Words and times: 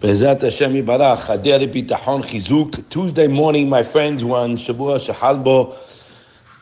Bezat 0.00 0.40
Hashem 0.40 0.72
Yibarach, 0.72 1.26
Hader 1.26 1.70
Bitachon 1.70 2.24
Chizuk. 2.24 2.88
Tuesday 2.88 3.28
morning, 3.28 3.68
my 3.68 3.82
friends, 3.82 4.24
one 4.24 4.56
Shavua 4.56 4.96
Shahalbo. 4.96 5.76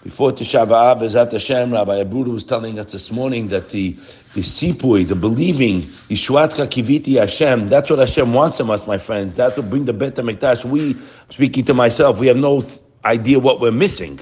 Before 0.03 0.33
Tisha 0.33 0.67
B'Av, 0.67 1.01
Bezat 1.01 1.31
Hashem, 1.31 1.73
Rabbi 1.73 2.03
Abudu 2.03 2.33
was 2.33 2.43
telling 2.43 2.81
us 2.81 2.91
this 2.91 3.13
morning 3.13 3.47
that 3.47 3.69
the, 3.69 3.93
the 4.35 4.41
sipui, 4.41 5.07
the 5.07 5.15
believing, 5.15 5.83
Yishuatcha 6.09 6.67
Kiviti 6.67 7.17
Hashem, 7.17 7.69
that's 7.69 7.89
what 7.89 8.01
Hashem 8.01 8.33
wants 8.33 8.57
from 8.57 8.71
us, 8.71 8.85
my 8.89 8.99
friends. 8.99 9.37
That's 9.37 9.57
what 9.57 9.71
bring 9.71 9.85
the 9.85 9.93
Bet 9.93 10.17
HaMikdash. 10.17 10.65
We, 10.65 10.97
speaking 11.31 11.65
to 11.67 11.75
myself, 11.75 12.19
we 12.19 12.27
have 12.27 12.37
no 12.37 12.65
idea 13.05 13.39
what 13.39 13.61
we're 13.61 13.71
missing. 13.71 14.19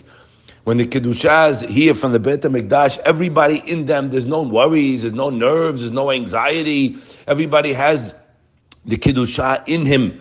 When 0.65 0.77
the 0.77 0.87
Kedushas 0.87 1.67
here 1.67 1.95
from 1.95 2.13
the 2.13 2.19
Bet 2.19 2.43
HaMikdash, 2.43 2.99
everybody 2.99 3.63
in 3.65 3.87
them, 3.87 4.11
there's 4.11 4.27
no 4.27 4.43
worries, 4.43 5.03
there's 5.03 5.15
no 5.15 5.31
nerves, 5.31 5.81
there's 5.81 5.93
no 5.93 6.11
anxiety. 6.11 6.99
Everybody 7.27 7.73
has 7.73 8.13
the 8.87 8.97
Kiddusha 8.97 9.63
in 9.69 9.85
him. 9.85 10.21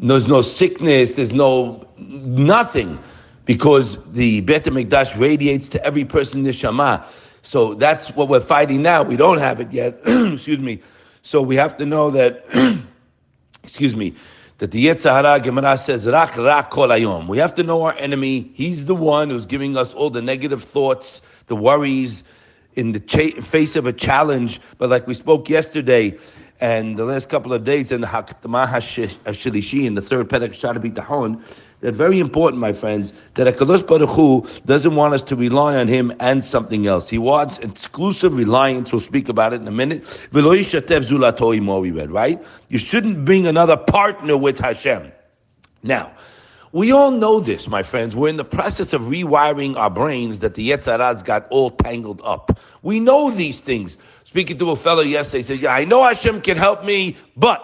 There's 0.00 0.28
no 0.28 0.40
sickness, 0.40 1.14
there's 1.14 1.32
no 1.32 1.86
nothing, 1.98 2.98
because 3.44 3.98
the 4.12 4.40
Bet 4.40 4.64
HaMikdash 4.64 5.18
radiates 5.18 5.68
to 5.70 5.84
every 5.84 6.04
person 6.04 6.44
neshama. 6.44 7.04
So 7.42 7.74
that's 7.74 8.08
what 8.16 8.28
we're 8.28 8.40
fighting 8.40 8.82
now. 8.82 9.02
We 9.02 9.16
don't 9.16 9.38
have 9.38 9.60
it 9.60 9.70
yet. 9.70 10.00
excuse 10.06 10.58
me. 10.58 10.80
So 11.22 11.42
we 11.42 11.56
have 11.56 11.76
to 11.78 11.86
know 11.86 12.10
that, 12.10 12.44
excuse 13.62 13.94
me, 13.94 14.14
that 14.58 14.70
the 14.70 14.86
Yetzer 14.86 15.10
Hara 15.10 15.40
Gemara 15.40 15.76
says, 15.76 16.06
Rak 16.06 16.36
Rak 16.36 16.70
Kol 16.70 16.88
Ayom. 16.88 17.26
We 17.26 17.38
have 17.38 17.54
to 17.56 17.62
know 17.62 17.82
our 17.82 17.94
enemy. 17.96 18.50
He's 18.54 18.86
the 18.86 18.94
one 18.94 19.30
who's 19.30 19.46
giving 19.46 19.76
us 19.76 19.92
all 19.94 20.10
the 20.10 20.22
negative 20.22 20.62
thoughts, 20.62 21.22
the 21.46 21.56
worries, 21.56 22.24
in 22.74 22.92
the 22.92 23.00
cha- 23.00 23.40
face 23.42 23.76
of 23.76 23.86
a 23.86 23.92
challenge. 23.92 24.60
But 24.78 24.90
like 24.90 25.06
we 25.06 25.14
spoke 25.14 25.48
yesterday, 25.48 26.16
and 26.60 26.96
the 26.96 27.04
last 27.04 27.28
couple 27.28 27.52
of 27.52 27.64
days 27.64 27.90
in 27.90 28.00
the 28.00 28.06
Haktamah 28.06 28.68
Hashilishi, 28.68 29.84
in 29.86 29.94
the 29.94 30.02
third 30.02 30.28
Perek 30.28 30.54
Shaar 30.54 30.74
HaBitachon, 30.74 31.42
that 31.80 31.94
very 31.94 32.18
important, 32.18 32.60
my 32.60 32.72
friends, 32.72 33.12
that 33.34 33.52
HaKadosh 33.52 33.86
Baruch 33.86 34.08
Hu 34.08 34.46
doesn't 34.64 34.96
want 34.96 35.12
us 35.12 35.22
to 35.22 35.36
rely 35.36 35.76
on 35.76 35.86
Him 35.86 36.14
and 36.20 36.42
something 36.42 36.86
else. 36.86 37.10
He 37.10 37.18
wants 37.18 37.58
exclusive 37.58 38.34
reliance. 38.34 38.90
We'll 38.90 39.00
speak 39.00 39.28
about 39.28 39.52
it 39.52 39.60
in 39.60 39.68
a 39.68 39.72
minute. 39.72 40.28
We 40.32 40.40
read, 40.40 42.10
right? 42.10 42.42
You 42.68 42.78
shouldn't 42.78 43.24
bring 43.26 43.46
another 43.46 43.76
partner 43.76 44.36
with 44.38 44.58
Hashem. 44.58 45.12
Now, 45.82 46.12
we 46.72 46.90
all 46.90 47.10
know 47.10 47.38
this, 47.38 47.68
my 47.68 47.82
friends. 47.82 48.16
We're 48.16 48.30
in 48.30 48.36
the 48.36 48.44
process 48.44 48.94
of 48.94 49.02
rewiring 49.02 49.76
our 49.76 49.90
brains 49.90 50.40
that 50.40 50.54
the 50.54 50.70
Yetzaraz 50.70 51.24
got 51.24 51.46
all 51.50 51.70
tangled 51.70 52.20
up. 52.24 52.58
We 52.82 52.98
know 52.98 53.30
these 53.30 53.60
things. 53.60 53.96
Speaking 54.34 54.58
to 54.58 54.72
a 54.72 54.76
fellow 54.76 55.02
yesterday, 55.02 55.38
he 55.38 55.42
said, 55.44 55.60
Yeah, 55.60 55.72
I 55.72 55.84
know 55.84 56.02
Hashem 56.02 56.40
can 56.40 56.56
help 56.56 56.84
me, 56.84 57.16
but, 57.36 57.62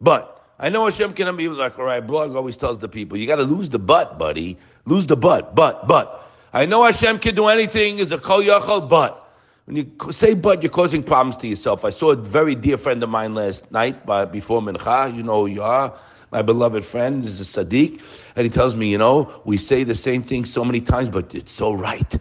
but, 0.00 0.54
I 0.58 0.70
know 0.70 0.86
Hashem 0.86 1.12
can 1.12 1.26
help 1.26 1.36
me. 1.36 1.42
He 1.42 1.48
was 1.48 1.58
like, 1.58 1.78
All 1.78 1.84
right, 1.84 2.00
blog 2.00 2.34
always 2.34 2.56
tells 2.56 2.78
the 2.78 2.88
people, 2.88 3.18
You 3.18 3.26
got 3.26 3.36
to 3.36 3.42
lose 3.42 3.68
the 3.68 3.78
but, 3.78 4.18
buddy. 4.18 4.56
Lose 4.86 5.06
the 5.06 5.14
but, 5.14 5.54
but, 5.54 5.86
but. 5.86 6.26
I 6.54 6.64
know 6.64 6.84
Hashem 6.84 7.18
can 7.18 7.34
do 7.34 7.48
anything, 7.48 7.98
is 7.98 8.12
a 8.12 8.18
kol 8.18 8.40
yachal, 8.40 8.88
but. 8.88 9.30
When 9.66 9.76
you 9.76 9.92
say 10.10 10.32
but, 10.32 10.62
you're 10.62 10.72
causing 10.72 11.02
problems 11.02 11.36
to 11.36 11.46
yourself. 11.46 11.84
I 11.84 11.90
saw 11.90 12.12
a 12.12 12.16
very 12.16 12.54
dear 12.54 12.78
friend 12.78 13.02
of 13.02 13.10
mine 13.10 13.34
last 13.34 13.70
night 13.70 14.06
by, 14.06 14.24
before 14.24 14.62
Mincha. 14.62 15.14
You 15.14 15.22
know 15.22 15.42
who 15.42 15.48
you 15.48 15.62
are 15.62 15.94
my 16.30 16.40
beloved 16.40 16.82
friend 16.82 17.24
is 17.24 17.40
a 17.40 17.64
Sadiq, 17.64 18.00
and 18.36 18.44
he 18.44 18.50
tells 18.50 18.76
me, 18.76 18.90
you 18.90 18.98
know, 18.98 19.42
we 19.44 19.56
say 19.56 19.84
the 19.84 19.94
same 19.94 20.22
thing 20.22 20.44
so 20.44 20.64
many 20.64 20.80
times, 20.80 21.08
but 21.08 21.34
it's 21.34 21.52
so 21.52 21.72
right. 21.72 22.18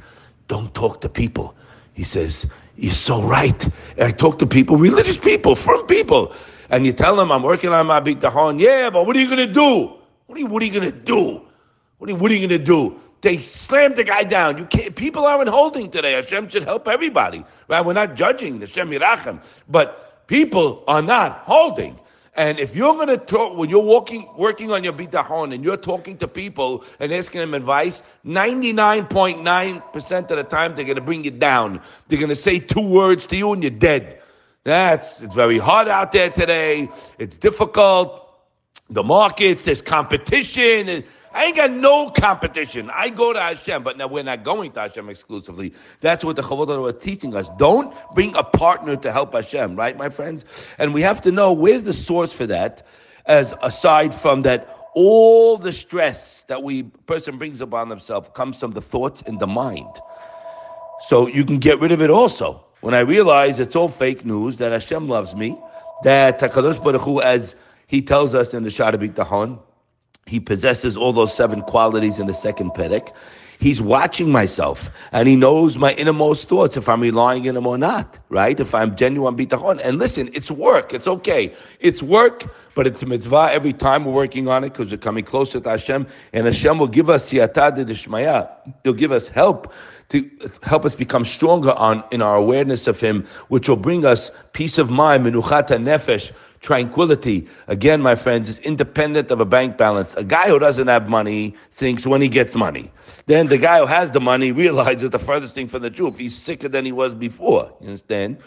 Don't 0.48 0.74
talk 0.74 1.02
to 1.02 1.10
people. 1.10 1.56
He 1.94 2.04
says, 2.04 2.46
You're 2.78 2.94
so 2.94 3.22
right. 3.24 3.68
I 4.00 4.12
talk 4.12 4.38
to 4.40 4.48
people, 4.48 4.78
religious 4.78 5.18
people, 5.18 5.56
from 5.56 5.86
people. 5.88 6.34
And 6.70 6.86
you 6.86 6.94
tell 6.94 7.16
them, 7.16 7.32
I'm 7.32 7.44
working 7.44 7.72
on 7.72 7.88
my 7.88 8.00
bitahon. 8.00 8.60
Yeah, 8.60 8.90
but 8.90 9.06
what 9.06 9.16
are 9.16 9.20
you 9.20 9.26
going 9.28 9.48
to 9.48 9.52
do? 9.52 9.94
What 10.28 10.38
are 10.38 10.42
you, 10.42 10.46
what 10.48 10.62
are 10.62 10.66
you 10.66 10.72
going 10.72 10.92
to 10.92 10.98
do? 10.98 11.42
What 11.98 12.10
are, 12.10 12.14
you, 12.14 12.16
what 12.18 12.32
are 12.32 12.36
you 12.36 12.48
going 12.48 12.60
to 12.60 12.64
do? 12.64 13.00
They 13.22 13.40
slammed 13.40 13.96
the 13.96 14.04
guy 14.04 14.24
down. 14.24 14.60
You 14.60 14.66
can't, 14.66 14.96
people 14.96 15.26
aren't 15.26 15.50
holding 15.50 15.90
today. 15.90 16.14
Hashem 16.14 16.50
should 16.50 16.64
help 16.64 16.88
everybody, 16.88 17.44
right? 17.68 17.84
We're 17.84 17.94
not 17.94 18.14
judging 18.14 18.60
the 18.60 18.68
Hashem 18.68 18.92
Yirachem, 18.92 19.42
but 19.68 20.28
people 20.28 20.84
are 20.88 21.02
not 21.02 21.40
holding. 21.46 22.00
And 22.38 22.60
if 22.60 22.76
you're 22.76 22.94
going 22.94 23.08
to 23.08 23.18
talk, 23.18 23.58
when 23.58 23.68
you're 23.68 23.84
walking, 23.84 24.30
working 24.38 24.72
on 24.72 24.84
your 24.84 24.94
bitachon 24.94 25.56
and 25.56 25.64
you're 25.64 25.76
talking 25.76 26.20
to 26.20 26.28
people 26.28 26.84
and 27.00 27.12
asking 27.12 27.42
them 27.42 27.56
advice, 27.56 28.04
99.9% 28.26 30.22
of 30.22 30.28
the 30.28 30.44
time 30.44 30.76
they're 30.76 30.86
going 30.86 30.98
to 30.98 31.02
bring 31.02 31.24
you 31.24 31.32
down. 31.32 31.82
They're 32.08 32.20
going 32.20 32.30
to 32.30 32.36
say 32.36 32.60
two 32.60 32.88
words 32.88 33.26
to 33.28 33.36
you 33.36 33.54
and 33.54 33.64
you're 33.64 33.72
dead. 33.72 34.22
That's, 34.66 35.20
it's 35.20 35.34
very 35.34 35.58
hard 35.58 35.88
out 35.88 36.12
there 36.12 36.30
today. 36.30 36.90
It's 37.18 37.38
difficult. 37.38 38.24
The 38.92 39.02
markets, 39.02 39.64
there's 39.64 39.82
competition. 39.82 41.04
I 41.34 41.46
ain't 41.46 41.56
got 41.56 41.72
no 41.72 42.10
competition. 42.10 42.90
I 42.94 43.10
go 43.10 43.34
to 43.34 43.40
Hashem, 43.40 43.84
but 43.84 43.98
now 43.98 44.08
we're 44.08 44.24
not 44.24 44.44
going 44.44 44.72
to 44.72 44.82
Hashem 44.82 45.10
exclusively. 45.10 45.74
That's 46.02 46.24
what 46.24 46.36
the 46.36 46.42
Chavod 46.42 46.82
was 46.82 46.96
teaching 47.02 47.36
us. 47.36 47.50
Don't 47.58 47.94
bring 48.14 48.36
a 48.36 48.44
partner 48.44 48.96
to 48.96 49.12
help 49.12 49.34
Hashem, 49.34 49.76
right, 49.76 49.98
my 49.98 50.10
friends? 50.10 50.46
And 50.78 50.94
we 50.94 51.02
have 51.02 51.22
to 51.22 51.32
know 51.32 51.52
where's 51.52 51.84
the 51.84 51.94
source 51.94 52.34
for 52.34 52.48
that, 52.48 52.86
as 53.26 53.54
aside 53.62 54.14
from 54.14 54.44
that 54.44 54.74
all 54.94 55.58
the 55.58 55.74
stress 55.74 56.44
that 56.46 56.64
we 56.64 56.84
person 56.84 57.38
brings 57.38 57.62
upon 57.62 57.90
themselves 57.90 58.30
comes 58.34 58.60
from 58.60 58.72
the 58.72 58.82
thoughts 58.82 59.22
in 59.24 59.38
the 59.38 59.46
mind. 59.46 60.02
So 61.02 61.28
you 61.28 61.46
can 61.46 61.60
get 61.60 61.80
rid 61.80 61.92
of 61.92 62.02
it 62.02 62.10
also. 62.10 62.64
When 62.82 62.94
I 62.94 63.00
realize 63.00 63.60
it's 63.60 63.76
all 63.76 63.90
fake 63.90 64.26
news, 64.26 64.58
that 64.58 64.72
Hashem 64.72 65.08
loves 65.08 65.36
me, 65.36 65.58
that 66.04 66.40
Takadosh 66.40 66.84
Baruch 66.84 67.02
Hu, 67.02 67.22
as 67.22 67.56
he 67.86 68.02
tells 68.02 68.34
us 68.34 68.54
in 68.54 68.64
the 68.64 68.72
Shaar 68.72 68.92
HaBitachon, 68.92 69.60
he 70.28 70.40
possesses 70.40 70.98
all 70.98 71.14
those 71.14 71.34
seven 71.34 71.62
qualities 71.62 72.20
in 72.20 72.28
the 72.28 72.34
second 72.34 72.72
Perek. 72.72 73.14
He's 73.60 73.82
watching 73.82 74.32
myself 74.32 74.92
and 75.12 75.28
he 75.28 75.36
knows 75.36 75.78
my 75.78 75.94
innermost 75.94 76.48
thoughts 76.48 76.78
if 76.78 76.88
I'm 76.88 77.02
relying 77.02 77.50
on 77.50 77.58
him 77.58 77.66
or 77.66 77.78
not, 77.78 78.20
right? 78.30 78.60
If 78.60 78.76
I'm 78.76 78.96
genuine 78.96 79.36
bitachon. 79.36 79.82
And 79.84 79.98
listen, 79.98 80.30
it's 80.34 80.52
work. 80.52 80.94
It's 80.94 81.08
okay. 81.08 81.54
It's 81.80 82.04
work, 82.04 82.46
but 82.76 82.86
it's 82.86 83.02
a 83.02 83.08
mitzvah 83.08 83.50
every 83.52 83.74
time 83.74 84.06
we're 84.06 84.14
working 84.14 84.48
on 84.48 84.64
it 84.64 84.74
because 84.74 84.92
we're 84.92 84.98
coming 84.98 85.24
closer 85.24 85.60
to 85.60 85.70
Hashem. 85.70 86.06
And 86.34 86.46
Hashem 86.46 86.78
will 86.78 86.88
give 86.88 87.10
us 87.10 87.32
siyata 87.32 87.76
de 87.76 87.86
dishmaya. 87.86 88.48
He'll 88.84 88.94
give 88.94 89.12
us 89.12 89.28
help 89.28 89.74
to 90.10 90.30
help 90.64 90.86
us 90.86 90.96
become 90.96 91.26
stronger 91.26 91.74
on 91.74 92.04
in 92.12 92.22
our 92.22 92.36
awareness 92.38 92.88
of 92.88 93.00
Him, 93.00 93.26
which 93.50 93.68
will 93.68 93.76
bring 93.76 94.06
us 94.06 94.32
peace 94.54 94.78
of 94.78 94.90
mind, 94.90 95.26
menuchata 95.26 95.78
nefesh, 95.78 96.32
tranquility. 96.62 97.48
Again, 97.68 98.02
my 98.02 98.16
friends, 98.16 98.50
is 98.50 98.60
independent 98.60 99.32
of 99.32 99.40
a 99.40 99.46
bank 99.46 99.78
balance. 99.78 100.16
A 100.16 100.24
guy 100.24 100.48
who 100.50 100.60
doesn't 100.60 100.88
have 100.88 101.10
money 101.10 101.56
thinks 101.72 102.06
when 102.06 102.22
he 102.22 102.28
gets 102.28 102.56
money. 102.56 102.92
Then 103.26 103.48
the 103.48 103.58
guy 103.58 103.80
who 103.80 103.86
has 103.86 104.12
the 104.12 104.20
money 104.20 104.52
realizes 104.64 105.10
the 105.10 105.20
furthest 105.20 105.56
thing 105.56 105.68
from 105.68 105.82
the 105.82 105.90
truth. 105.90 106.18
He's 106.18 106.36
sicker 106.36 106.68
than 106.68 106.86
he 106.86 106.92
was 106.92 107.14
before. 107.14 107.72
You 107.82 107.88
understand? 107.88 108.38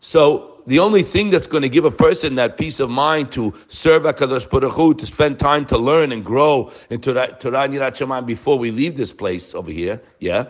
So 0.00 0.62
the 0.66 0.78
only 0.78 1.02
thing 1.02 1.30
that's 1.30 1.46
going 1.46 1.62
to 1.62 1.68
give 1.68 1.84
a 1.84 1.90
person 1.90 2.36
that 2.36 2.56
peace 2.56 2.78
of 2.78 2.88
mind 2.88 3.32
to 3.32 3.52
serve 3.68 4.04
Hakadosh 4.04 4.48
Baruch 4.48 4.72
Hu, 4.72 4.94
to 4.94 5.06
spend 5.06 5.40
time 5.40 5.66
to 5.66 5.78
learn 5.78 6.12
and 6.12 6.24
grow 6.24 6.70
that 6.88 7.40
Torah 7.40 7.68
Nirat 7.68 8.26
before 8.26 8.58
we 8.58 8.70
leave 8.70 8.96
this 8.96 9.12
place 9.12 9.54
over 9.54 9.70
here, 9.70 10.00
yeah, 10.20 10.46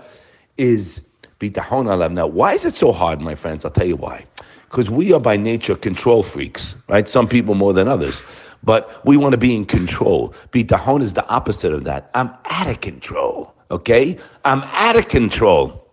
is 0.59 1.01
bitachon 1.41 1.87
alav. 1.87 2.13
Now, 2.13 2.27
why 2.27 2.55
is 2.55 2.65
it 2.65 2.75
so 2.75 2.93
hard, 2.93 3.21
my 3.21 3.35
friends? 3.35 3.65
I'll 3.65 3.71
tell 3.71 3.87
you 3.87 3.97
why 3.97 4.27
because 4.71 4.91
we 4.91 5.13
are 5.13 5.21
by 5.21 5.37
nature 5.37 5.75
control 5.75 6.23
freaks, 6.23 6.75
right? 6.89 7.09
Some 7.09 7.27
people 7.27 7.55
more 7.55 7.73
than 7.73 7.89
others. 7.89 8.21
But 8.63 9.05
we 9.07 9.17
want 9.17 9.33
to 9.33 9.39
be 9.39 9.55
in 9.55 9.65
control. 9.65 10.35
Bitahon 10.51 11.01
is 11.01 11.15
the 11.15 11.27
opposite 11.29 11.73
of 11.73 11.85
that. 11.85 12.11
I'm 12.15 12.31
out 12.47 12.69
of 12.69 12.81
control, 12.81 13.55
okay? 13.71 14.19
I'm 14.45 14.63
out 14.73 14.97
of 14.97 15.09
control. 15.09 15.87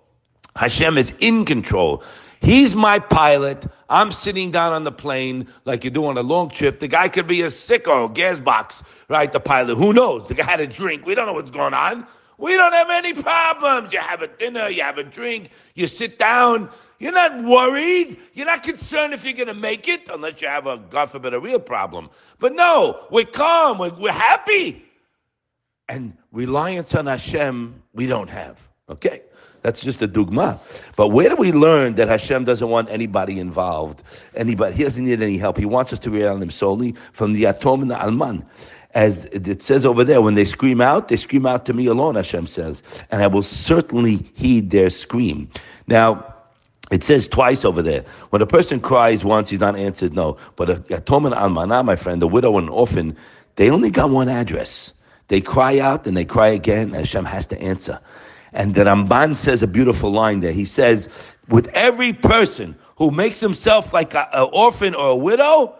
Hashem 0.55 0.97
is 0.97 1.13
in 1.19 1.45
control. 1.45 2.03
He's 2.41 2.75
my 2.75 2.99
pilot. 2.99 3.65
I'm 3.89 4.11
sitting 4.11 4.51
down 4.51 4.73
on 4.73 4.83
the 4.83 4.91
plane 4.91 5.47
like 5.65 5.83
you 5.83 5.89
do 5.89 6.05
on 6.05 6.17
a 6.17 6.21
long 6.21 6.49
trip. 6.49 6.79
The 6.79 6.87
guy 6.87 7.07
could 7.07 7.27
be 7.27 7.41
a 7.43 7.47
sicko, 7.47 8.13
gas 8.13 8.39
box, 8.39 8.83
right? 9.09 9.31
The 9.31 9.39
pilot. 9.39 9.75
Who 9.75 9.93
knows? 9.93 10.27
The 10.27 10.33
guy 10.33 10.45
had 10.45 10.59
a 10.59 10.67
drink. 10.67 11.05
We 11.05 11.15
don't 11.15 11.27
know 11.27 11.33
what's 11.33 11.51
going 11.51 11.73
on. 11.73 12.05
We 12.37 12.55
don't 12.55 12.73
have 12.73 12.89
any 12.89 13.13
problems. 13.13 13.93
You 13.93 13.99
have 13.99 14.21
a 14.21 14.27
dinner, 14.27 14.67
you 14.67 14.81
have 14.81 14.97
a 14.97 15.03
drink, 15.03 15.51
you 15.73 15.87
sit 15.87 16.19
down. 16.19 16.69
You're 16.99 17.11
not 17.11 17.43
worried. 17.43 18.17
You're 18.33 18.45
not 18.45 18.63
concerned 18.63 19.13
if 19.13 19.25
you're 19.25 19.33
going 19.33 19.47
to 19.47 19.53
make 19.53 19.87
it, 19.87 20.09
unless 20.09 20.41
you 20.41 20.47
have 20.47 20.65
a, 20.65 20.77
God 20.77 21.07
forbid, 21.07 21.33
a 21.33 21.39
real 21.39 21.59
problem. 21.59 22.09
But 22.39 22.53
no, 22.53 23.05
we're 23.11 23.25
calm, 23.25 23.77
we're, 23.77 23.93
we're 23.93 24.11
happy. 24.11 24.85
And 25.89 26.17
reliance 26.31 26.95
on 26.95 27.05
Hashem, 27.05 27.81
we 27.93 28.07
don't 28.07 28.29
have. 28.29 28.67
Okay? 28.89 29.21
That's 29.61 29.81
just 29.81 30.01
a 30.01 30.07
dogma. 30.07 30.59
But 30.95 31.07
where 31.07 31.29
do 31.29 31.35
we 31.35 31.51
learn 31.51 31.95
that 31.95 32.07
Hashem 32.07 32.45
doesn't 32.45 32.69
want 32.69 32.89
anybody 32.89 33.39
involved? 33.39 34.03
Anybody, 34.35 34.75
he 34.75 34.83
doesn't 34.83 35.03
need 35.03 35.21
any 35.21 35.37
help. 35.37 35.57
He 35.57 35.65
wants 35.65 35.91
us 35.91 35.99
to 35.99 36.11
rely 36.11 36.31
on 36.31 36.41
him 36.41 36.51
solely 36.51 36.93
from 37.13 37.33
the 37.33 37.43
Yatom 37.43 37.81
and 37.81 37.89
the 37.89 37.99
Alman 37.99 38.45
as 38.95 39.25
it 39.25 39.61
says 39.61 39.85
over 39.85 40.05
there, 40.05 40.21
when 40.21 40.35
they 40.35 40.45
scream 40.45 40.79
out, 40.79 41.09
they 41.09 41.17
scream 41.17 41.45
out 41.45 41.65
to 41.65 41.73
me 41.73 41.85
alone, 41.85 42.15
Hashem 42.15 42.47
says, 42.47 42.81
and 43.11 43.21
I 43.21 43.27
will 43.27 43.43
certainly 43.43 44.25
heed 44.33 44.71
their 44.71 44.89
scream. 44.89 45.49
Now, 45.87 46.33
it 46.91 47.03
says 47.03 47.27
twice 47.27 47.65
over 47.65 47.81
there. 47.81 48.05
When 48.29 48.41
a 48.41 48.47
person 48.47 48.79
cries 48.79 49.25
once, 49.25 49.49
he's 49.49 49.59
not 49.59 49.75
answered, 49.75 50.13
no. 50.13 50.37
But 50.55 50.69
a 50.69 50.75
Yatom 50.75 51.33
Almana, 51.33 51.83
my 51.83 51.97
friend, 51.97 52.23
a 52.23 52.27
widow 52.27 52.57
and 52.57 52.67
an 52.67 52.73
orphan, 52.73 53.17
they 53.57 53.69
only 53.69 53.89
got 53.89 54.11
one 54.11 54.29
address. 54.29 54.93
They 55.27 55.41
cry 55.41 55.79
out 55.79 56.07
and 56.07 56.15
they 56.15 56.25
cry 56.25 56.47
again, 56.47 56.89
and 56.89 56.95
Hashem 56.95 57.25
has 57.25 57.45
to 57.47 57.59
answer. 57.59 57.99
And 58.53 58.75
the 58.75 58.85
Ramban 58.85 59.35
says 59.35 59.61
a 59.61 59.67
beautiful 59.67 60.11
line 60.11 60.39
there. 60.39 60.53
He 60.53 60.63
says, 60.63 61.09
with 61.49 61.67
every 61.69 62.13
person 62.13 62.75
who 62.95 63.11
makes 63.11 63.41
himself 63.41 63.91
like 63.91 64.15
an 64.15 64.25
orphan 64.53 64.95
or 64.95 65.09
a 65.09 65.15
widow, 65.15 65.75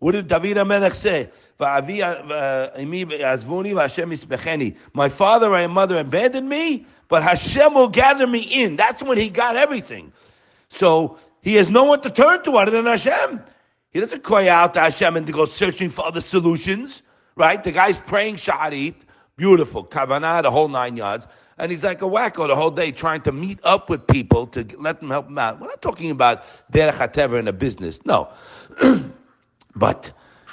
what 0.00 0.12
did 0.12 0.28
David 0.28 0.56
HaMelech 0.56 0.94
say? 0.94 1.28
Uh, 1.60 1.82
my 4.94 5.08
father 5.10 5.54
and 5.54 5.72
mother 5.72 5.98
abandoned 5.98 6.48
me, 6.48 6.86
but 7.08 7.22
Hashem 7.22 7.74
will 7.74 7.88
gather 7.88 8.26
me 8.26 8.40
in. 8.40 8.76
That's 8.76 9.02
when 9.02 9.18
he 9.18 9.28
got 9.28 9.56
everything. 9.56 10.12
So 10.70 11.18
he 11.42 11.56
has 11.56 11.68
no 11.68 11.84
one 11.84 12.00
to 12.00 12.08
turn 12.10 12.42
to 12.44 12.56
other 12.56 12.70
than 12.70 12.86
Hashem. 12.86 13.42
He 13.90 14.00
doesn't 14.00 14.22
cry 14.22 14.48
out 14.48 14.72
to 14.74 14.80
Hashem 14.80 15.16
and 15.18 15.26
to 15.26 15.34
go 15.34 15.44
searching 15.44 15.90
for 15.90 16.06
other 16.06 16.22
solutions, 16.22 17.02
right? 17.36 17.62
The 17.62 17.72
guy's 17.72 17.98
praying 17.98 18.36
Shaharit, 18.36 18.94
beautiful, 19.36 19.84
Kavanah, 19.84 20.42
the 20.42 20.50
whole 20.50 20.68
nine 20.68 20.96
yards. 20.96 21.26
And 21.58 21.70
he's 21.70 21.84
like 21.84 22.00
a 22.00 22.06
wacko 22.06 22.46
the 22.48 22.56
whole 22.56 22.70
day 22.70 22.90
trying 22.90 23.20
to 23.22 23.32
meet 23.32 23.58
up 23.64 23.90
with 23.90 24.06
people 24.06 24.46
to 24.46 24.66
let 24.78 25.00
them 25.00 25.10
help 25.10 25.28
him 25.28 25.36
out. 25.36 25.60
We're 25.60 25.66
not 25.66 25.82
talking 25.82 26.10
about 26.10 26.44
derech 26.72 26.92
hateva 26.92 27.38
in 27.38 27.48
a 27.48 27.52
business, 27.52 28.00
no. 28.06 28.30
but 29.74 30.10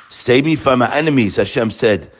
save 0.09 0.45
me 0.45 0.55
from 0.55 0.79
my 0.79 0.93
enemies, 0.93 1.35
Hashem 1.35 1.71
said. 1.71 2.11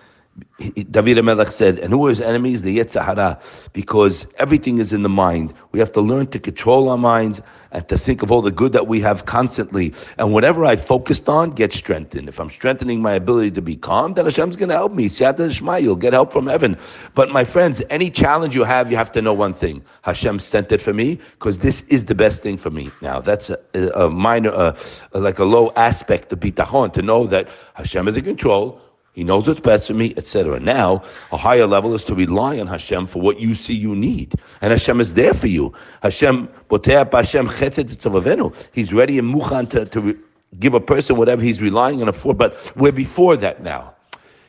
David 0.92 1.24
Melech 1.24 1.51
said, 1.51 1.80
and 1.80 1.92
who 1.92 2.06
are 2.06 2.10
his 2.10 2.22
enemies? 2.22 2.62
The 2.62 2.78
Yetzer 2.78 3.04
Hara, 3.04 3.39
because 3.74 4.28
everything 4.38 4.78
is 4.78 4.94
in 4.94 5.01
the 5.04 5.10
mind. 5.10 5.54
We 5.72 5.80
have 5.80 5.92
to 5.94 6.01
learn 6.01 6.28
to 6.28 6.39
control 6.39 6.89
our 6.89 6.98
minds 6.98 7.42
and 7.72 7.88
to 7.89 7.98
think 7.98 8.22
of 8.22 8.31
all 8.31 8.42
the 8.42 8.51
good 8.51 8.72
that 8.74 8.88
we 8.88 9.00
have 9.01 9.25
constantly. 9.25 9.94
And 10.18 10.34
whatever 10.34 10.63
I 10.66 10.75
focused 10.75 11.28
on 11.28 11.51
gets 11.51 11.75
strengthened. 11.75 12.30
If 12.30 12.39
I'm 12.39 12.50
strengthening 12.50 13.01
my 13.01 13.13
ability 13.13 13.51
to 13.51 13.62
be 13.62 13.75
calm, 13.75 14.13
then 14.13 14.25
Hashem's 14.25 14.56
going 14.56 14.69
to 14.69 14.75
help 14.75 14.94
me. 14.94 15.10
Siyata 15.10 15.51
Shema, 15.51 15.78
you'll 15.78 15.95
get 15.95 16.13
help 16.13 16.31
from 16.31 16.48
heaven. 16.48 16.78
But 17.16 17.30
my 17.30 17.44
friends, 17.44 17.81
any 17.90 18.10
challenge 18.10 18.56
you 18.56 18.63
have, 18.63 18.92
you 18.92 18.98
have 18.98 19.12
to 19.13 19.22
know 19.22 19.33
one 19.33 19.54
thing. 19.54 19.83
Hashem 20.04 20.40
sent 20.40 20.72
it 20.72 20.81
for 20.81 20.94
me 20.94 21.19
because 21.33 21.60
this 21.60 21.81
is 21.81 22.06
the 22.06 22.16
best 22.16 22.44
thing 22.44 22.57
for 22.57 22.69
me. 22.69 22.92
Now, 23.01 23.22
that's 23.22 23.50
a, 23.50 23.60
a 23.95 24.10
minor, 24.10 24.51
uh, 24.51 24.75
like 25.13 25.40
a 25.40 25.45
low 25.45 25.72
aspect 25.75 26.31
of 26.31 26.40
bitachon, 26.40 26.94
to 26.94 27.01
know 27.01 27.25
that 27.28 27.50
Hashem 27.74 28.07
is 28.07 28.18
in 28.18 28.24
control. 28.24 28.81
He 29.18 29.24
knows 29.24 29.48
what's 29.48 29.60
best 29.60 29.88
for 29.88 29.96
me, 29.96 30.14
etc. 30.16 30.60
Now, 30.60 31.02
a 31.31 31.38
higher 31.38 31.66
level 31.66 31.96
is 31.96 32.04
to 32.04 32.14
rely 32.14 32.60
on 32.60 32.68
Hashem 32.68 33.08
for 33.08 33.19
what 33.19 33.40
you 33.40 33.56
see 33.56 33.74
you 33.74 33.96
need. 33.96 34.36
And 34.62 34.72
Hashem 34.72 35.02
is 35.02 35.16
there 35.16 35.34
for 35.34 35.48
you. 35.48 35.74
Hashem, 36.04 36.48
Hashem 36.69 37.48
He's 37.48 38.94
ready 38.94 39.18
and 39.18 39.34
mukhan 39.34 39.69
to, 39.72 39.86
to 39.86 40.19
give 40.60 40.75
a 40.75 40.80
person 40.80 41.18
whatever 41.18 41.42
he's 41.42 41.60
relying 41.60 42.04
on 42.04 42.14
for. 42.14 42.36
But 42.36 42.72
we're 42.75 42.92
before 42.92 43.36
that 43.38 43.64
now. 43.64 43.96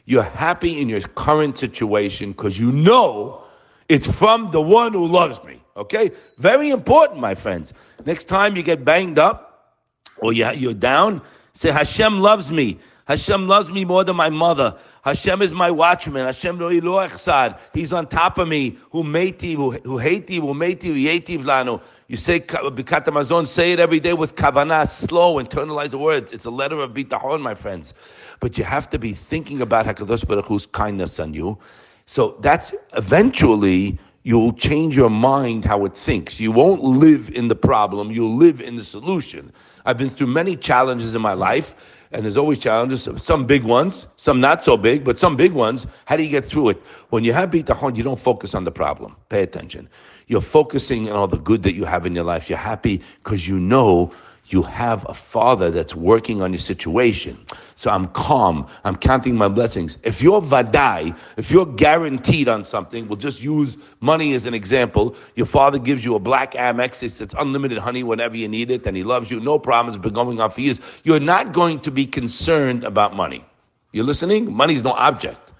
You're 0.05 0.23
happy 0.23 0.79
in 0.82 0.91
your 0.91 1.00
current 1.00 1.56
situation 1.56 2.32
because 2.32 2.59
you 2.59 2.70
know 2.70 3.43
it's 3.88 4.06
from 4.06 4.50
the 4.50 4.61
one 4.61 4.93
who 4.93 5.06
loves 5.06 5.43
me. 5.44 5.62
Okay? 5.79 6.11
Very 6.37 6.69
important, 6.69 7.20
my 7.20 7.35
friends. 7.35 7.73
Next 8.05 8.25
time 8.25 8.55
you 8.55 8.62
get 8.62 8.85
banged 8.85 9.19
up 9.19 9.79
or 10.19 10.35
you're 10.35 10.75
down, 10.75 11.23
say, 11.55 11.70
Hashem 11.70 12.20
loves 12.20 12.53
me. 12.53 12.79
Hashem 13.08 13.49
loves 13.49 13.70
me 13.70 13.87
more 13.87 14.05
than 14.05 14.16
my 14.16 14.28
mother. 14.28 14.76
Hashem 15.02 15.40
is 15.40 15.55
my 15.55 15.70
watchman. 15.70 16.26
Hashem 16.26 16.58
lo 16.58 16.70
ilo 16.70 16.99
echsad. 16.99 17.58
He's 17.72 17.90
on 17.90 18.06
top 18.06 18.37
of 18.37 18.46
me. 18.46 18.76
Who 18.90 19.02
meiti, 19.02 19.55
who 19.55 19.96
haiti, 19.96 20.37
who 20.37 20.52
meiti, 20.52 20.82
who 20.82 20.94
yetiv 20.94 21.43
lanu. 21.44 21.81
You 22.08 22.19
say 22.19 22.38
Birkat 22.38 23.06
HaMazon, 23.06 23.46
say 23.46 23.72
it 23.72 23.81
every 23.81 23.99
day 23.99 24.12
with 24.12 24.34
kavanah, 24.34 24.87
slow, 24.87 25.43
internalize 25.43 25.90
the 25.90 25.99
words. 25.99 26.32
It's 26.32 26.44
a 26.44 26.50
letter 26.50 26.81
of 26.81 26.93
bitahon, 26.93 27.40
my 27.40 27.55
friends. 27.55 27.94
But 28.40 28.58
you 28.58 28.64
have 28.64 28.90
to 28.90 28.99
be 28.99 29.14
thinking 29.14 29.62
about 29.62 29.87
Hakadosh 29.87 30.26
Baruch 30.26 30.44
Hu's 30.44 30.66
kindness 30.66 31.19
on 31.19 31.32
you. 31.32 31.58
So 32.05 32.37
that's 32.40 32.75
eventually 32.93 33.99
you'll 34.25 34.52
change 34.52 34.94
your 34.94 35.10
mind 35.10 35.64
how 35.64 35.87
it 35.87 35.96
thinks. 35.96 36.38
You 36.38 36.52
won't 36.52 36.82
live 36.82 37.31
in 37.31 37.49
the 37.49 37.56
problem. 37.56 38.10
You'll 38.10 38.37
live 38.37 38.60
in 38.60 38.76
the 38.76 38.84
solution. 38.84 39.50
I've 39.87 39.96
been 39.96 40.10
through 40.10 40.26
many 40.26 40.56
challenges 40.56 41.14
in 41.14 41.22
my 41.22 41.32
life 41.32 41.75
and 42.12 42.25
there's 42.25 42.37
always 42.37 42.58
challenges, 42.58 43.08
some 43.16 43.46
big 43.46 43.62
ones, 43.62 44.06
some 44.16 44.40
not 44.40 44.62
so 44.62 44.76
big, 44.76 45.05
but 45.05 45.19
some 45.19 45.37
big 45.37 45.52
ones. 45.52 45.87
How 46.06 46.16
do 46.16 46.22
you 46.22 46.31
get 46.31 46.44
through 46.44 46.70
it? 46.70 46.82
When 47.10 47.25
you 47.25 47.32
have 47.32 47.50
bitachon, 47.50 47.96
you 47.96 48.02
don't 48.02 48.19
focus 48.19 48.55
on 48.55 48.64
the 48.64 48.72
problem. 48.72 49.16
Pay 49.28 49.43
attention. 49.43 49.88
You're 50.26 50.40
focusing 50.40 51.10
on 51.10 51.16
all 51.16 51.26
the 51.26 51.38
good 51.38 51.62
that 51.64 51.75
you 51.75 51.84
have 51.84 52.06
in 52.06 52.14
your 52.14 52.25
life. 52.25 52.49
You're 52.49 52.58
happy 52.58 53.02
because 53.22 53.49
you 53.49 53.58
know 53.58 54.12
you 54.48 54.62
have 54.62 55.04
a 55.08 55.14
father 55.14 55.70
that's 55.70 55.94
working 55.94 56.40
on 56.42 56.52
your 56.52 56.60
situation. 56.60 57.38
So 57.76 57.90
I'm 57.90 58.08
calm. 58.08 58.66
I'm 58.84 58.96
counting 58.96 59.36
my 59.36 59.48
blessings. 59.48 59.98
If 60.02 60.22
you're 60.22 60.40
vadai, 60.40 61.16
if 61.36 61.50
you're 61.50 61.66
guaranteed 61.66 62.48
on 62.48 62.64
something, 62.64 63.08
we'll 63.08 63.16
just 63.16 63.42
use 63.42 63.76
money 64.00 64.34
as 64.34 64.46
an 64.46 64.54
example. 64.54 65.14
Your 65.36 65.46
father 65.46 65.78
gives 65.78 66.04
you 66.04 66.14
a 66.14 66.18
black 66.18 66.52
Amex. 66.52 67.02
It's 67.20 67.34
unlimited 67.38 67.78
honey 67.78 68.02
whenever 68.02 68.36
you 68.36 68.48
need 68.48 68.70
it, 68.70 68.86
and 68.86 68.96
he 68.96 69.04
loves 69.04 69.30
you. 69.30 69.38
No 69.38 69.58
problems. 69.58 69.98
Been 69.98 70.14
going 70.14 70.40
on 70.40 70.50
for 70.50 70.60
years. 70.60 70.80
You're 71.04 71.20
not 71.20 71.52
going 71.52 71.80
to 71.80 71.90
be 71.90 72.06
concerned 72.06 72.84
about 72.84 73.14
money. 73.14 73.44
You're 73.92 74.04
listening? 74.04 74.52
Money 74.52 74.74
is 74.74 74.82
no 74.82 74.92
object. 74.92 75.52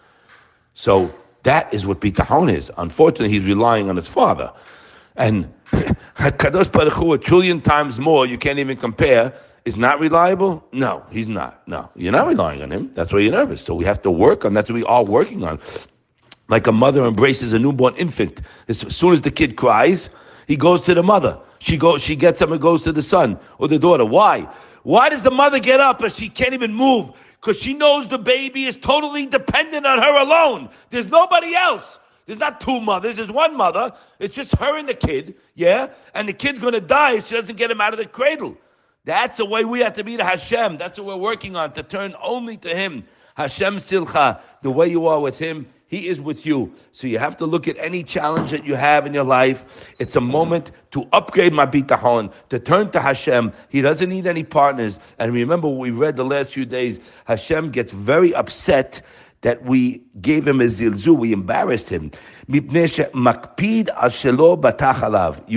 So 0.75 1.15
that 1.43 1.73
is 1.73 1.87
what 1.87 2.01
bitachon 2.01 2.53
is. 2.53 2.71
Unfortunately, 2.77 3.31
he's 3.31 3.47
relying 3.47 3.91
on 3.91 3.97
his 3.97 4.09
father. 4.09 4.53
And 5.17 5.53
Kadosh 6.19 6.71
Baruch 6.73 6.95
Hu, 6.95 7.13
a 7.13 7.19
trillion 7.19 7.61
times 7.61 7.99
more, 7.99 8.27
you 8.27 8.39
can't 8.39 8.59
even 8.59 8.77
compare, 8.77 9.33
is 9.65 9.77
not 9.77 10.01
reliable? 10.01 10.65
No, 10.73 11.05
he's 11.11 11.29
not. 11.29 11.67
No, 11.69 11.91
you're 11.95 12.13
not 12.13 12.27
relying 12.27 12.63
on 12.63 12.73
him. 12.73 12.91
That's 12.95 13.13
why 13.13 13.21
you're 13.21 13.33
nervous. 13.33 13.63
So 13.63 13.75
we 13.75 13.85
have 13.85 14.01
to 14.03 14.11
work 14.11 14.45
on. 14.45 14.55
That's 14.55 14.71
what 14.71 14.77
we 14.77 14.85
are 14.85 15.05
working 15.05 15.45
on. 15.45 15.61
Like 16.49 16.67
a 16.67 16.73
mother 16.73 17.05
embraces 17.05 17.53
a 17.53 17.59
newborn 17.59 17.95
infant. 17.97 18.41
As 18.69 18.79
soon 18.79 19.13
as 19.13 19.21
the 19.21 19.31
kid 19.31 19.57
cries, 19.57 20.09
he 20.47 20.57
goes 20.57 20.81
to 20.83 20.95
the 20.95 21.03
mother. 21.03 21.39
She 21.59 21.77
goes. 21.77 22.01
She 22.01 22.17
gets 22.17 22.41
up 22.41 22.51
and 22.51 22.61
goes 22.61 22.83
to 22.85 22.93
the 22.93 23.03
son 23.03 23.39
or 23.59 23.69
the 23.69 23.79
daughter. 23.79 24.07
Why? 24.07 24.49
Why 24.85 25.11
does 25.11 25.23
the 25.23 25.31
mother 25.31 25.59
get 25.59 25.81
up 25.81 26.01
and 26.01 26.11
she 26.11 26.31
can't 26.31 26.55
even 26.55 26.73
move? 26.73 27.11
Because 27.41 27.59
she 27.61 27.75
knows 27.75 28.09
the 28.09 28.19
baby 28.19 28.65
is 28.65 28.77
totally 28.79 29.27
dependent 29.27 29.85
on 29.85 29.99
her 29.99 30.19
alone. 30.19 30.71
There's 30.89 31.09
nobody 31.09 31.55
else. 31.55 31.99
There's 32.29 32.39
not 32.39 32.61
two 32.61 32.79
mothers, 32.81 33.17
there's 33.17 33.33
one 33.33 33.57
mother. 33.57 33.91
It's 34.21 34.37
just 34.37 34.55
her 34.57 34.79
and 34.79 34.89
the 34.89 34.95
kid, 34.95 35.35
yeah? 35.55 35.89
And 36.15 36.29
the 36.29 36.35
kid's 36.35 36.59
gonna 36.59 36.81
die 36.81 37.15
if 37.15 37.27
she 37.27 37.35
doesn't 37.35 37.57
get 37.57 37.71
him 37.71 37.81
out 37.81 37.95
of 37.95 37.99
the 37.99 38.07
cradle. 38.07 38.57
That's 39.09 39.39
the 39.39 39.47
way 39.47 39.65
we 39.65 39.81
have 39.81 39.95
to 39.95 40.05
be 40.05 40.19
to 40.19 40.25
Hashem. 40.25 40.77
That's 40.77 40.99
what 40.99 41.07
we're 41.07 41.17
working 41.17 41.57
on, 41.57 41.73
to 41.73 41.83
turn 41.83 42.15
only 42.23 42.59
to 42.59 42.69
Him. 42.69 43.05
Hashem 43.37 43.77
Tzilcha, 43.77 44.39
the 44.61 44.71
way 44.71 44.89
you 44.89 45.07
are 45.07 45.19
with 45.19 45.39
Him, 45.39 45.67
He 45.87 46.09
is 46.09 46.21
with 46.21 46.45
you. 46.45 46.75
So 46.93 47.07
you 47.07 47.19
have 47.19 47.39
to 47.39 47.47
look 47.47 47.69
at 47.69 47.79
any 47.79 48.03
challenge 48.03 48.51
that 48.51 48.67
you 48.67 48.75
have 48.75 49.07
in 49.07 49.15
your 49.15 49.25
life. 49.25 49.95
It's 49.99 50.17
a 50.17 50.21
moment 50.21 50.73
to 50.91 51.09
upgrade 51.15 51.55
my 51.55 51.65
bitachon, 51.65 52.31
to 52.51 52.59
turn 52.59 52.91
to 52.91 53.01
Hashem. 53.01 53.55
He 53.71 53.81
doesn't 53.81 54.11
need 54.11 54.27
any 54.27 54.45
partners. 54.45 54.99
And 55.19 55.33
remember, 55.33 55.69
we 55.69 55.91
read 55.91 56.17
the 56.17 56.27
last 56.27 56.53
few 56.53 56.67
days, 56.67 57.01
Hashem 57.25 57.71
gets 57.71 57.93
very 57.93 58.35
upset 58.35 59.01
that 59.42 59.64
we 59.66 60.02
gave 60.22 60.48
him 60.48 60.62
a 60.62 60.66
zilzu, 60.66 61.16
we 61.16 61.34
embarrassed 61.34 61.90
him. 61.90 62.12
You 62.48 62.62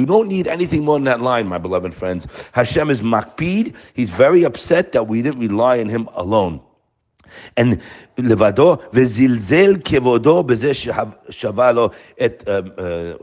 don't 0.06 0.28
need 0.28 0.48
anything 0.48 0.84
more 0.84 0.96
than 0.98 1.04
that 1.04 1.20
line, 1.20 1.46
my 1.46 1.58
beloved 1.58 1.94
friends. 1.94 2.26
Hashem 2.52 2.90
is 2.90 3.00
makpid. 3.00 3.74
He's 3.94 4.10
very 4.10 4.42
upset 4.44 4.92
that 4.92 5.06
we 5.06 5.22
didn't 5.22 5.38
rely 5.38 5.80
on 5.80 5.88
him 5.88 6.08
alone. 6.14 6.60
And 7.56 7.78
לבדו, 8.18 8.76
וזלזל 8.92 9.76
כבודו 9.84 10.42
בזה 10.42 10.72
ששווה 10.74 11.72
לו 11.72 11.90
את 12.24 12.48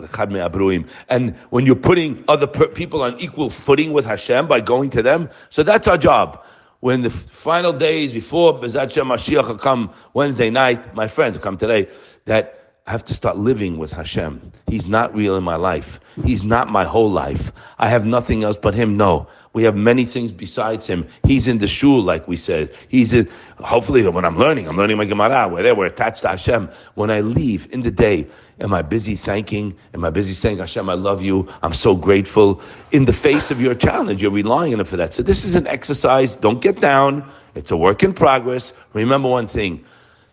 אחד 0.06 0.32
מהברואים. 0.32 0.84
And 1.10 1.34
when 1.50 1.66
you're 1.66 1.76
putting 1.76 2.24
other 2.28 2.48
people 2.48 3.02
on 3.02 3.16
equal 3.20 3.50
footing 3.50 3.92
with 3.92 4.06
Hashem 4.06 4.48
by 4.48 4.62
going 4.62 4.90
to 4.92 5.02
them, 5.02 5.30
so 5.50 5.64
that's 5.64 5.88
our 5.88 5.98
job 5.98 6.44
when 6.81 7.01
the 7.01 7.11
final 7.11 7.73
days 7.73 8.13
before 8.13 8.55
Bezat 8.55 8.93
Shem 8.93 9.09
Mashiach 9.09 9.61
come 9.61 9.93
Wednesday 10.15 10.51
night, 10.51 10.95
my 10.95 11.09
friends 11.09 11.37
come 11.39 11.57
today, 11.57 11.89
that 12.27 12.59
I 12.87 12.93
have 12.93 13.05
to 13.05 13.15
start 13.15 13.37
living 13.37 13.77
with 13.77 13.93
Hashem. 13.93 14.53
He's 14.69 14.87
not 14.87 15.15
real 15.15 15.37
in 15.37 15.45
my 15.45 15.57
life. 15.57 16.01
He's 16.25 16.43
not 16.45 16.71
my 16.71 16.85
whole 16.85 17.11
life. 17.11 17.53
I 17.79 17.89
have 17.89 18.07
nothing 18.07 18.45
else 18.45 18.57
but 18.57 18.75
Him. 18.75 18.97
No. 18.97 19.27
We 19.53 19.65
have 19.65 19.77
many 19.77 20.05
things 20.05 20.33
besides 20.33 20.87
Him. 20.87 21.07
He's 21.25 21.49
in 21.49 21.59
the 21.59 21.67
shul, 21.67 22.01
like 22.01 22.29
we 22.29 22.37
said. 22.37 22.75
He's 22.89 23.13
in, 23.13 23.29
hopefully 23.59 24.09
when 24.09 24.25
I'm 24.25 24.39
learning, 24.39 24.69
I'm 24.69 24.77
learning 24.77 24.97
my 24.97 25.05
Gemara. 25.05 25.49
We're 25.49 25.63
there, 25.63 25.75
we're 25.75 25.87
attached 25.87 26.23
to 26.23 26.29
Hashem. 26.29 26.71
When 26.95 27.11
I 27.11 27.21
leave 27.21 27.69
in 27.73 27.83
the 27.83 27.91
day, 27.91 28.27
Am 28.61 28.75
I 28.75 28.83
busy 28.83 29.15
thanking? 29.15 29.77
Am 29.95 30.05
I 30.05 30.11
busy 30.11 30.33
saying, 30.33 30.59
Hashem, 30.59 30.91
I 30.91 30.95
love 30.95 31.23
you. 31.23 31.49
I'm 31.63 31.73
so 31.73 31.95
grateful. 31.95 32.61
In 32.91 33.05
the 33.05 33.13
face 33.13 33.51
of 33.53 33.61
your 33.61 33.75
challenge, 33.75 34.21
you're 34.21 34.33
relying 34.33 34.75
on 34.75 34.81
it 34.81 34.87
for 34.89 34.97
that. 34.97 35.15
So 35.15 35.23
this 35.23 35.45
is 35.45 35.55
an 35.55 35.67
exercise. 35.69 36.35
Don't 36.35 36.61
get 36.61 36.81
down. 36.81 37.31
It's 37.55 37.71
a 37.71 37.77
work 37.77 38.03
in 38.03 38.13
progress. 38.13 38.73
Remember 38.95 39.29
one 39.29 39.47
thing. 39.47 39.85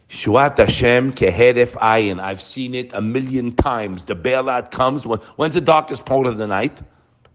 Shuat 0.09 0.57
Hashem 0.57 1.13
keheref 1.13 1.73
ayin. 1.73 2.19
I've 2.19 2.41
seen 2.41 2.73
it 2.73 2.91
a 2.93 3.01
million 3.01 3.55
times. 3.55 4.05
The 4.05 4.15
bailout 4.15 4.71
comes. 4.71 5.05
When, 5.05 5.19
when's 5.35 5.53
the 5.53 5.61
darkest 5.61 6.05
point 6.05 6.27
of 6.27 6.37
the 6.37 6.47
night? 6.47 6.81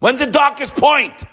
When's 0.01 0.19
the 0.19 0.27
darkest 0.27 0.75
point? 0.75 1.25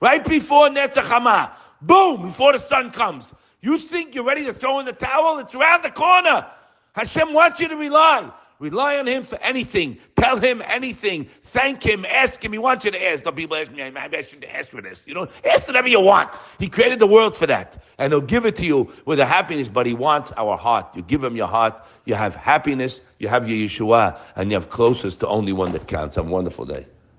Right 0.00 0.24
before 0.24 0.68
Netzach 0.68 1.52
Boom, 1.82 2.22
before 2.22 2.52
the 2.52 2.58
sun 2.58 2.90
comes. 2.90 3.32
You 3.60 3.78
think 3.78 4.14
you're 4.14 4.24
ready 4.24 4.44
to 4.44 4.52
throw 4.52 4.78
in 4.80 4.86
the 4.86 4.92
towel? 4.92 5.38
It's 5.38 5.54
around 5.54 5.82
the 5.82 5.90
corner. 5.90 6.46
Hashem 6.94 7.32
wants 7.32 7.60
you 7.60 7.68
to 7.68 7.76
rely. 7.76 8.30
Rely 8.58 8.98
on 8.98 9.06
him 9.06 9.22
for 9.22 9.38
anything. 9.42 9.98
Tell 10.16 10.38
him 10.38 10.62
anything. 10.66 11.28
Thank 11.42 11.82
him. 11.82 12.06
Ask 12.06 12.42
him. 12.42 12.52
He 12.52 12.58
wants 12.58 12.84
you 12.84 12.90
to 12.90 13.10
ask. 13.10 13.24
No 13.24 13.32
people 13.32 13.56
ask 13.56 13.70
me, 13.70 13.82
I 13.82 14.22
should 14.22 14.44
ask 14.44 14.70
for 14.70 14.80
this. 14.80 15.02
You 15.06 15.14
know, 15.14 15.28
ask 15.44 15.66
whatever 15.66 15.88
you 15.88 16.00
want. 16.00 16.30
He 16.58 16.68
created 16.68 16.98
the 16.98 17.06
world 17.06 17.36
for 17.36 17.46
that. 17.46 17.82
And 17.98 18.12
he'll 18.12 18.22
give 18.22 18.46
it 18.46 18.56
to 18.56 18.64
you 18.64 18.90
with 19.04 19.20
a 19.20 19.26
happiness, 19.26 19.68
but 19.68 19.84
he 19.84 19.92
wants 19.92 20.32
our 20.36 20.56
heart. 20.56 20.86
You 20.94 21.02
give 21.02 21.22
him 21.22 21.36
your 21.36 21.48
heart. 21.48 21.84
You 22.06 22.14
have 22.14 22.34
happiness. 22.34 23.00
You 23.18 23.28
have 23.28 23.48
your 23.48 23.68
Yeshua. 23.68 24.18
And 24.36 24.50
you 24.50 24.56
have 24.56 24.70
closest 24.70 25.20
to 25.20 25.28
only 25.28 25.52
one 25.52 25.72
that 25.72 25.86
counts. 25.86 26.16
Have 26.16 26.28
a 26.28 26.30
wonderful 26.30 26.64
day. 26.64 26.86